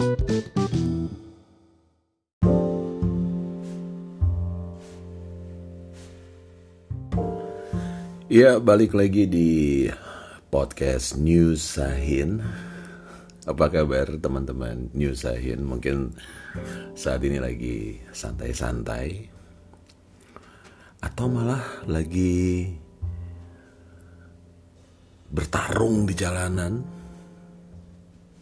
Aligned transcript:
Ya, 0.00 0.08
balik 8.56 8.96
lagi 8.96 9.28
di 9.28 9.84
podcast 10.48 11.20
News 11.20 11.60
Sahin. 11.76 12.40
Apa 13.44 13.68
kabar 13.68 14.08
teman-teman 14.16 14.88
News 14.96 15.28
Sahin? 15.28 15.68
Mungkin 15.68 16.16
saat 16.96 17.20
ini 17.20 17.36
lagi 17.36 18.00
santai-santai 18.08 19.28
atau 21.04 21.28
malah 21.28 21.84
lagi 21.84 22.72
bertarung 25.28 26.08
di 26.08 26.16
jalanan, 26.16 26.99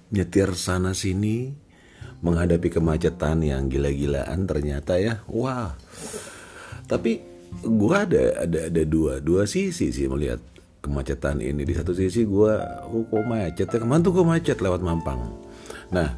nyetir 0.08 0.52
sana 0.56 0.96
sini, 0.96 1.52
menghadapi 2.24 2.68
kemacetan 2.72 3.44
yang 3.44 3.68
gila-gilaan 3.68 4.48
ternyata 4.48 4.96
ya, 4.98 5.20
wah. 5.28 5.76
Tapi 6.88 7.20
gue 7.64 7.96
ada 7.96 8.44
ada 8.44 8.68
ada 8.68 8.82
dua 8.84 9.24
dua 9.24 9.48
sisi 9.48 9.92
sih 9.92 10.06
melihat 10.08 10.40
kemacetan 10.80 11.40
ini. 11.40 11.64
Di 11.64 11.74
satu 11.76 11.92
sisi 11.92 12.24
gue 12.24 12.52
oh 12.88 13.04
kok 13.08 13.24
macet 13.24 13.68
ya? 13.68 13.76
Ke 13.80 13.84
mana 13.84 14.04
tuh 14.04 14.12
kok 14.16 14.28
macet 14.28 14.58
lewat 14.60 14.80
Mampang. 14.80 15.20
Nah 15.92 16.08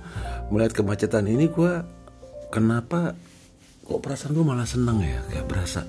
melihat 0.51 0.83
kemacetan 0.83 1.27
ini 1.27 1.51
gue 1.51 1.73
kenapa 2.55 3.15
kok 3.87 4.01
perasaan 4.03 4.34
gue 4.34 4.45
malah 4.47 4.67
seneng 4.67 5.03
ya? 5.03 5.23
Kayak 5.31 5.47
berasa 5.51 5.83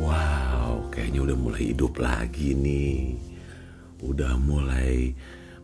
wow 0.00 0.88
kayaknya 0.88 1.20
udah 1.28 1.36
mulai 1.36 1.62
hidup 1.72 1.92
lagi 2.00 2.56
nih. 2.56 3.16
Udah 4.00 4.36
mulai 4.40 5.12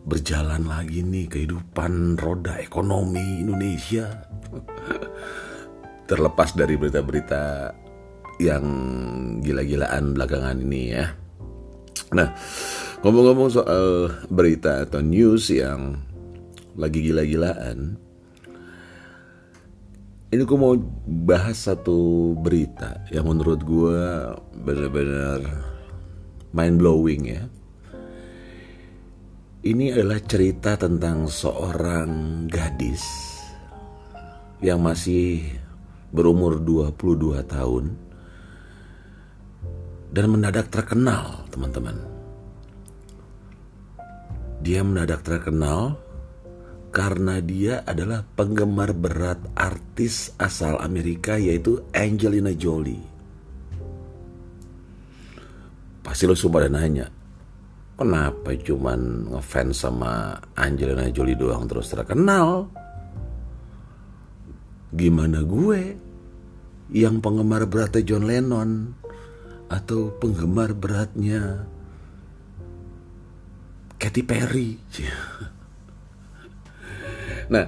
berjalan 0.07 0.63
lagi 0.63 1.03
nih 1.03 1.27
kehidupan 1.27 2.15
roda 2.15 2.55
ekonomi 2.63 3.43
Indonesia 3.43 4.07
terlepas 6.09 6.55
dari 6.55 6.79
berita-berita 6.79 7.75
yang 8.39 8.63
gila-gilaan 9.43 10.15
belakangan 10.15 10.63
ini 10.63 10.81
ya. 10.95 11.05
Nah, 12.15 12.31
ngomong-ngomong 13.03 13.49
soal 13.51 14.15
berita 14.31 14.87
atau 14.87 15.03
news 15.03 15.51
yang 15.51 15.99
lagi 16.79 17.03
gila-gilaan, 17.03 17.99
ini 20.31 20.41
gue 20.43 20.57
mau 20.59 20.79
bahas 21.27 21.67
satu 21.67 22.31
berita 22.39 23.03
yang 23.11 23.27
menurut 23.27 23.59
gue 23.67 23.99
benar-benar 24.63 25.43
mind 26.55 26.79
blowing 26.79 27.23
ya. 27.27 27.43
Ini 29.67 29.91
adalah 29.91 30.23
cerita 30.23 30.79
tentang 30.79 31.27
seorang 31.27 32.47
gadis 32.47 33.03
yang 34.63 34.79
masih 34.79 35.43
berumur 36.07 36.63
22 36.63 37.43
tahun 37.43 37.91
dan 40.07 40.25
mendadak 40.31 40.71
terkenal, 40.71 41.43
teman-teman. 41.51 41.99
Dia 44.63 44.87
mendadak 44.87 45.27
terkenal 45.27 45.99
karena 46.95 47.43
dia 47.43 47.83
adalah 47.83 48.23
penggemar 48.23 48.95
berat 48.95 49.43
artis 49.51 50.31
asal 50.39 50.79
Amerika 50.79 51.35
yaitu 51.35 51.83
Angelina 51.91 52.55
Jolie. 52.55 53.03
Pasti 56.07 56.23
lo 56.23 56.39
semua 56.39 56.63
ada 56.63 56.71
nanya, 56.71 57.11
kenapa 57.97 58.53
cuman 58.53 59.33
ngefans 59.33 59.83
sama 59.83 60.37
Angelina 60.53 61.09
Jolie 61.09 61.35
doang 61.35 61.65
terus 61.65 61.89
terkenal? 61.89 62.69
Gimana 64.93 65.43
gue 65.43 65.81
yang 66.93 67.19
penggemar 67.19 67.67
beratnya 67.67 68.05
John 68.05 68.29
Lennon 68.29 68.95
atau 69.67 70.15
penggemar 70.15 70.71
beratnya 70.71 71.67
Katy 73.97 74.21
Perry. 74.23 74.69
Nah, 77.47 77.63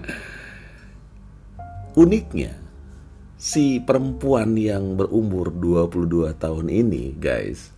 uniknya 1.95 2.51
si 3.39 3.79
perempuan 3.79 4.59
yang 4.59 4.99
berumur 4.99 5.55
22 5.55 6.35
tahun 6.35 6.67
ini, 6.67 7.15
guys, 7.15 7.71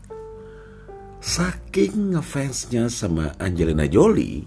saking 1.21 2.17
ngefansnya 2.17 2.89
sama 2.89 3.37
Angelina 3.37 3.85
Jolie, 3.85 4.43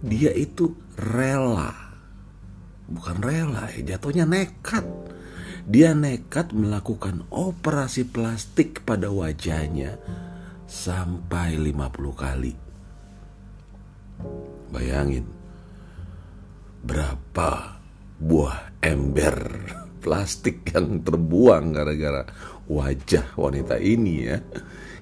dia 0.00 0.32
itu 0.32 0.72
rela, 0.96 1.70
bukan 2.88 3.20
rela, 3.20 3.68
ya, 3.76 3.94
jatuhnya 3.94 4.24
nekat. 4.24 4.82
Dia 5.66 5.98
nekat 5.98 6.54
melakukan 6.54 7.26
operasi 7.28 8.06
plastik 8.06 8.86
pada 8.86 9.10
wajahnya 9.10 9.98
sampai 10.70 11.58
50 11.58 12.14
kali. 12.14 12.54
Bayangin 14.70 15.26
berapa 16.86 17.82
buah 18.22 18.78
ember 18.78 19.36
plastik 19.98 20.72
yang 20.72 21.02
terbuang 21.02 21.74
gara-gara 21.74 22.22
wajah 22.68 23.36
wanita 23.36 23.80
ini 23.80 24.14
ya. 24.26 24.38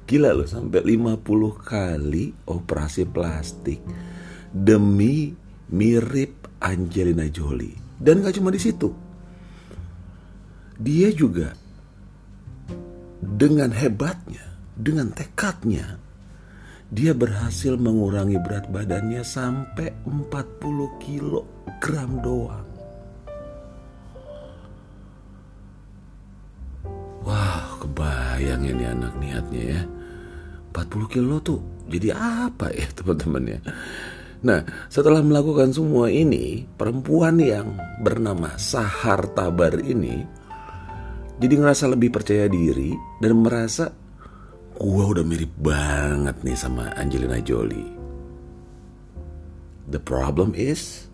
Gila 0.04 0.36
loh 0.36 0.48
sampai 0.48 0.84
50 0.84 1.24
kali 1.64 2.32
operasi 2.50 3.08
plastik 3.08 3.80
demi 4.52 5.32
mirip 5.72 6.60
Angelina 6.60 7.24
Jolie. 7.30 7.80
Dan 7.94 8.20
gak 8.20 8.36
cuma 8.36 8.52
di 8.52 8.60
situ 8.60 9.04
dia 10.78 11.08
juga 11.14 11.54
dengan 13.22 13.70
hebatnya, 13.70 14.42
dengan 14.74 15.14
tekadnya, 15.14 15.96
dia 16.90 17.14
berhasil 17.14 17.78
mengurangi 17.78 18.36
berat 18.42 18.68
badannya 18.68 19.22
sampai 19.22 19.94
40 20.04 20.98
kilogram 21.00 22.10
doang. 22.20 22.73
Wah, 27.24 27.80
kebayang 27.80 28.68
ini 28.68 28.84
anak 28.84 29.16
niatnya 29.16 29.62
ya. 29.80 29.82
40 30.74 31.12
kilo 31.12 31.38
tuh 31.40 31.62
jadi 31.88 32.12
apa 32.16 32.68
ya 32.72 32.86
teman-teman 32.98 33.58
ya. 33.58 33.60
Nah, 34.44 34.60
setelah 34.92 35.24
melakukan 35.24 35.72
semua 35.72 36.12
ini, 36.12 36.68
perempuan 36.76 37.40
yang 37.40 37.80
bernama 38.04 38.52
Sahar 38.60 39.24
Tabar 39.32 39.80
ini 39.80 40.20
jadi 41.40 41.54
ngerasa 41.58 41.90
lebih 41.90 42.14
percaya 42.14 42.46
diri 42.46 42.94
dan 43.18 43.40
merasa 43.42 43.90
gua 44.78 45.10
udah 45.10 45.24
mirip 45.26 45.50
banget 45.58 46.36
nih 46.46 46.58
sama 46.58 46.94
Angelina 46.94 47.40
Jolie. 47.42 47.90
The 49.90 50.00
problem 50.00 50.54
is 50.54 51.10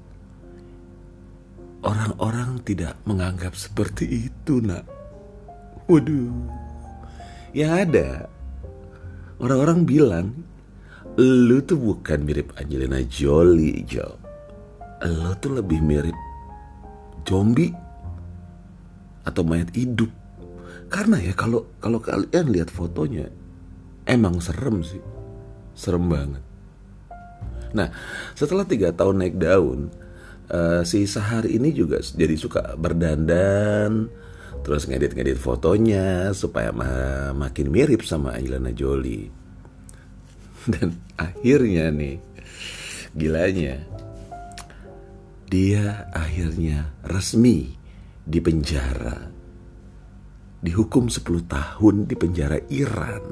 orang-orang 1.81 2.61
tidak 2.69 3.01
menganggap 3.09 3.57
seperti 3.57 4.29
itu, 4.29 4.61
nak. 4.61 5.00
Waduh. 5.91 6.31
Yang 7.51 7.73
ada 7.75 8.09
orang-orang 9.43 9.83
bilang 9.83 10.27
lu 11.19 11.59
tuh 11.67 11.75
bukan 11.83 12.23
mirip 12.23 12.55
Angelina 12.55 13.03
Jolie, 13.11 13.83
Jo. 13.83 14.15
Lu 15.03 15.35
tuh 15.43 15.59
lebih 15.59 15.83
mirip 15.83 16.15
zombie 17.27 17.75
atau 19.27 19.43
mayat 19.43 19.75
hidup. 19.75 20.15
Karena 20.87 21.19
ya 21.19 21.35
kalau 21.35 21.67
kalau 21.83 21.99
kalian 21.99 22.55
lihat 22.55 22.71
fotonya 22.71 23.27
emang 24.07 24.39
serem 24.39 24.87
sih. 24.87 25.03
Serem 25.75 26.07
banget. 26.07 26.43
Nah, 27.75 27.91
setelah 28.39 28.67
tiga 28.67 28.95
tahun 28.95 29.23
naik 29.23 29.39
daun, 29.39 29.91
uh, 30.51 30.83
si 30.87 31.07
Sahar 31.07 31.47
ini 31.47 31.71
juga 31.71 32.03
jadi 32.03 32.35
suka 32.35 32.75
berdandan, 32.75 34.11
terus 34.61 34.85
ngedit-ngedit 34.87 35.41
fotonya 35.41 36.31
supaya 36.37 36.71
ma 36.71 36.91
makin 37.33 37.73
mirip 37.73 38.05
sama 38.05 38.37
Angelina 38.37 38.73
Jolie. 38.73 39.33
Dan 40.73 41.01
akhirnya 41.17 41.89
nih, 41.89 42.21
gilanya, 43.17 43.81
dia 45.49 46.07
akhirnya 46.13 46.93
resmi 47.09 47.75
di 48.23 48.39
penjara. 48.39 49.33
Dihukum 50.61 51.09
10 51.09 51.25
tahun 51.49 52.05
di 52.05 52.15
penjara 52.21 52.61
Iran. 52.69 53.25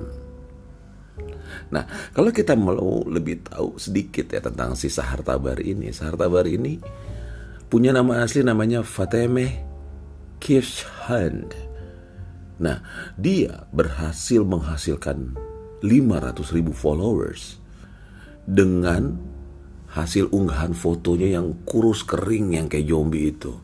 Nah, 1.69 1.85
kalau 2.17 2.33
kita 2.33 2.57
mau 2.57 3.05
lebih 3.05 3.45
tahu 3.45 3.77
sedikit 3.77 4.33
ya 4.33 4.41
tentang 4.41 4.73
si 4.73 4.89
Sahar 4.89 5.21
Tabar 5.21 5.61
ini. 5.61 5.93
Sahar 5.93 6.17
Tabar 6.17 6.49
ini 6.49 6.81
punya 7.69 7.93
nama 7.93 8.25
asli 8.25 8.41
namanya 8.41 8.81
Fatemeh 8.81 9.68
Kirshand. 10.40 11.55
Nah, 12.58 12.82
dia 13.14 13.67
berhasil 13.70 14.43
menghasilkan 14.43 15.38
500 15.82 16.56
ribu 16.58 16.75
followers 16.75 17.62
dengan 18.49 19.14
hasil 19.94 20.31
unggahan 20.35 20.75
fotonya 20.75 21.38
yang 21.38 21.55
kurus 21.62 22.02
kering 22.02 22.58
yang 22.58 22.67
kayak 22.67 22.90
zombie 22.90 23.31
itu. 23.31 23.55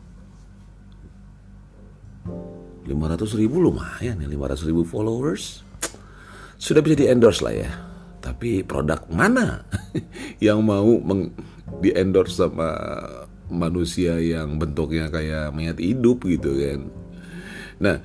500 2.85 3.41
ribu 3.41 3.65
lumayan 3.65 4.21
ya 4.21 4.27
500 4.29 4.69
ribu 4.69 4.85
followers 4.85 5.65
sudah 6.61 6.85
bisa 6.85 7.01
di 7.01 7.05
endorse 7.09 7.41
lah 7.41 7.53
ya 7.53 7.71
tapi 8.21 8.61
produk 8.61 9.05
mana 9.09 9.65
yang 10.45 10.61
mau 10.61 10.97
di 11.81 11.89
endorse 11.93 12.45
sama 12.45 12.69
manusia 13.51 14.17
yang 14.21 14.57
bentuknya 14.57 15.09
kayak 15.09 15.53
mayat 15.53 15.77
hidup 15.77 16.25
gitu 16.25 16.55
kan. 16.57 16.79
Nah 17.81 17.97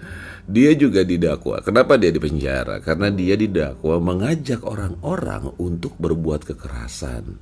dia 0.51 0.75
juga 0.75 1.07
didakwa. 1.07 1.63
Kenapa 1.63 1.95
dia 1.95 2.11
dipenjara 2.11 2.83
karena 2.83 3.09
dia 3.13 3.39
didakwa 3.39 4.03
mengajak 4.03 4.67
orang-orang 4.67 5.55
untuk 5.61 5.95
berbuat 5.97 6.49
kekerasan. 6.49 7.39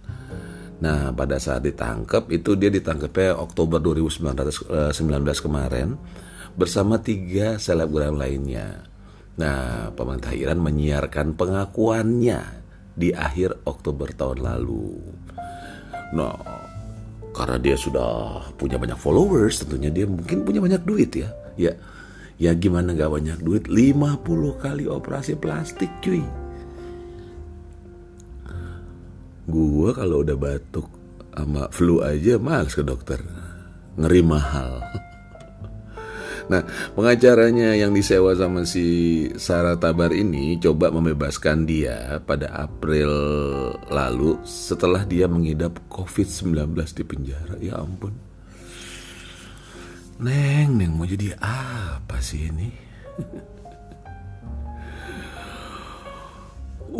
Nah 0.78 1.10
pada 1.10 1.40
saat 1.42 1.66
ditangkap 1.66 2.30
itu 2.30 2.54
dia 2.54 2.70
ditangkapnya 2.70 3.34
Oktober 3.38 3.80
2019 3.82 4.94
eh, 4.94 5.38
kemarin 5.42 5.98
bersama 6.58 6.98
tiga 6.98 7.54
selebgram 7.56 8.18
lainnya. 8.18 8.82
Nah, 9.38 9.94
pemerintah 9.94 10.34
Iran 10.34 10.58
menyiarkan 10.58 11.38
pengakuannya 11.38 12.42
di 12.98 13.14
akhir 13.14 13.62
Oktober 13.62 14.10
tahun 14.10 14.42
lalu. 14.42 14.98
Nah, 16.18 16.34
karena 17.38 17.56
dia 17.62 17.78
sudah 17.78 18.42
punya 18.58 18.74
banyak 18.74 18.98
followers, 18.98 19.62
tentunya 19.62 19.94
dia 19.94 20.10
mungkin 20.10 20.42
punya 20.42 20.58
banyak 20.58 20.82
duit 20.82 21.14
ya. 21.14 21.30
Ya, 21.54 21.72
ya 22.34 22.50
gimana 22.58 22.98
gak 22.98 23.14
banyak 23.14 23.38
duit? 23.38 23.70
50 23.70 24.26
kali 24.58 24.90
operasi 24.90 25.38
plastik 25.38 25.90
cuy. 26.02 26.26
Gua 29.46 29.94
kalau 29.94 30.26
udah 30.26 30.34
batuk 30.34 30.90
sama 31.32 31.70
flu 31.70 32.02
aja 32.02 32.36
males 32.42 32.74
ke 32.74 32.82
dokter. 32.82 33.22
Ngeri 33.94 34.22
mahal. 34.26 34.82
Nah, 36.48 36.64
pengacaranya 36.96 37.76
yang 37.76 37.92
disewa 37.92 38.32
sama 38.32 38.64
si 38.64 39.28
Sarah 39.36 39.76
Tabar 39.76 40.16
ini 40.16 40.56
coba 40.56 40.88
membebaskan 40.88 41.68
dia 41.68 42.24
pada 42.24 42.48
April 42.56 43.12
lalu 43.92 44.40
setelah 44.48 45.04
dia 45.04 45.28
mengidap 45.28 45.76
COVID-19 45.92 46.72
di 46.96 47.04
penjara. 47.04 47.54
Ya 47.60 47.76
ampun. 47.76 48.16
Neng, 50.18 50.74
Neng 50.74 50.98
mau 50.98 51.06
jadi 51.06 51.36
apa 51.38 52.18
sih 52.18 52.48
ini? 52.50 52.72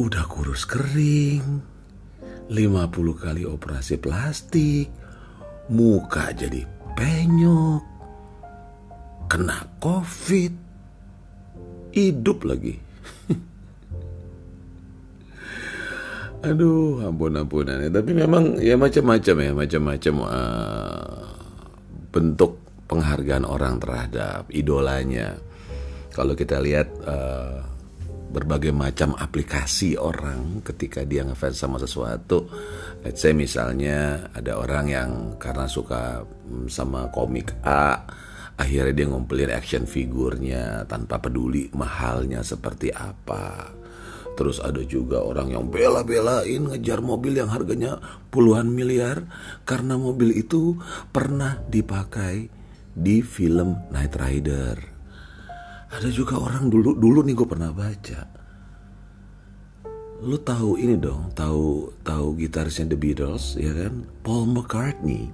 Udah 0.05 0.29
kurus 0.31 0.63
kering, 0.69 1.65
50 2.53 3.25
kali 3.25 3.43
operasi 3.43 3.99
plastik, 3.99 4.93
muka 5.73 6.31
jadi 6.31 6.63
penyok, 6.95 7.98
kena 9.29 9.69
covid. 9.79 10.51
Hidup 11.93 12.49
lagi. 12.49 12.81
Aduh 16.49 17.03
ampun 17.03 17.35
ampunan 17.35 17.83
tapi 17.91 18.15
memang 18.15 18.63
ya 18.63 18.79
macam-macam 18.79 19.37
ya 19.43 19.53
macam-macam 19.53 20.15
uh, 20.23 21.27
bentuk 22.15 22.63
penghargaan 22.89 23.45
orang 23.45 23.77
terhadap 23.83 24.49
idolanya. 24.49 25.37
Kalau 26.15 26.35
kita 26.35 26.63
lihat 26.63 26.89
uh, 27.07 27.63
berbagai 28.29 28.71
macam 28.71 29.17
aplikasi 29.17 29.97
orang 29.97 30.61
ketika 30.61 31.03
dia 31.03 31.25
ngefans 31.25 31.59
sama 31.59 31.81
sesuatu. 31.81 32.47
Let's 33.03 33.25
say 33.25 33.33
misalnya 33.33 34.31
ada 34.37 34.61
orang 34.61 34.87
yang 34.89 35.11
karena 35.41 35.65
suka 35.67 36.23
mm, 36.23 36.69
sama 36.69 37.09
komik 37.11 37.51
A 37.65 38.05
Akhirnya 38.59 38.91
dia 38.91 39.07
ngumpulin 39.07 39.55
action 39.55 39.87
figurnya 39.87 40.83
tanpa 40.91 41.23
peduli 41.23 41.71
mahalnya 41.71 42.43
seperti 42.43 42.91
apa. 42.91 43.71
Terus 44.35 44.59
ada 44.63 44.83
juga 44.83 45.23
orang 45.23 45.55
yang 45.55 45.67
bela-belain 45.71 46.67
ngejar 46.67 46.99
mobil 47.03 47.39
yang 47.39 47.51
harganya 47.51 48.03
puluhan 48.35 48.71
miliar 48.71 49.27
karena 49.63 49.95
mobil 49.95 50.35
itu 50.35 50.79
pernah 51.15 51.59
dipakai 51.71 52.51
di 52.99 53.23
film 53.23 53.79
Night 53.95 54.15
Rider. 54.19 54.79
Ada 55.95 56.11
juga 56.11 56.39
orang 56.39 56.67
dulu 56.67 56.99
dulu 56.99 57.23
nih 57.27 57.35
gue 57.39 57.49
pernah 57.51 57.71
baca. 57.71 58.21
Lu 60.19 60.35
tahu 60.43 60.83
ini 60.83 60.99
dong, 60.99 61.31
tahu 61.31 61.95
tahu 62.03 62.35
gitarisnya 62.43 62.91
The 62.91 62.99
Beatles 62.99 63.55
ya 63.55 63.71
kan? 63.71 64.03
Paul 64.27 64.51
McCartney. 64.51 65.31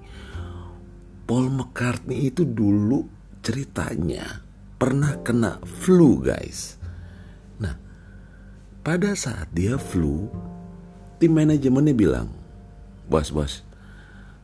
Paul 1.25 1.49
McCartney 1.49 2.29
itu 2.29 2.45
dulu 2.45 3.14
ceritanya 3.45 4.41
pernah 4.81 5.21
kena 5.21 5.61
flu 5.85 6.17
guys. 6.19 6.81
Nah, 7.61 7.77
pada 8.81 9.13
saat 9.13 9.53
dia 9.53 9.77
flu, 9.77 10.33
tim 11.21 11.37
manajemennya 11.37 11.93
bilang, 11.93 12.29
bos 13.05 13.29
bos, 13.29 13.61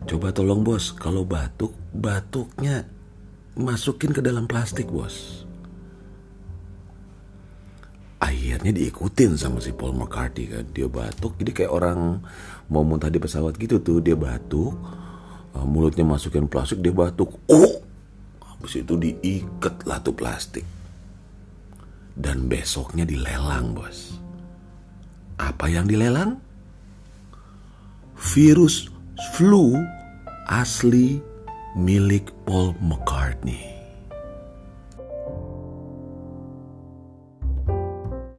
coba 0.04 0.36
tolong 0.36 0.60
bos, 0.60 0.92
kalau 0.92 1.24
batuk, 1.24 1.72
batuknya 1.96 2.84
masukin 3.56 4.12
ke 4.12 4.20
dalam 4.20 4.44
plastik 4.44 4.92
bos. 4.92 5.48
Akhirnya 8.20 8.76
diikutin 8.76 9.32
sama 9.40 9.64
si 9.64 9.72
Paul 9.72 9.96
McCartney 9.96 10.44
kan, 10.44 10.68
dia 10.76 10.84
batuk, 10.92 11.40
jadi 11.40 11.64
kayak 11.64 11.72
orang 11.72 12.20
mau 12.68 12.84
muntah 12.84 13.08
di 13.08 13.16
pesawat 13.16 13.56
gitu 13.56 13.80
tuh, 13.80 14.04
dia 14.04 14.12
batuk, 14.12 14.76
mulutnya 15.56 16.04
masukin 16.04 16.44
plastik, 16.44 16.84
dia 16.84 16.92
batuk, 16.92 17.40
oh 17.48 17.79
Itu 18.76 18.94
diikat 19.00 19.88
latu 19.88 20.14
plastik. 20.14 20.66
Dan 22.14 22.46
besoknya 22.46 23.08
dilelang, 23.08 23.72
bos. 23.72 24.14
Apa 25.40 25.72
yang 25.72 25.88
dilelang? 25.88 26.36
Virus 28.36 28.92
flu 29.32 29.72
asli 30.44 31.16
milik 31.72 32.28
Paul 32.44 32.76
McCartney. 32.84 33.79